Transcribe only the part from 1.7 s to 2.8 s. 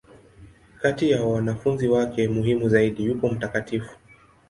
wake muhimu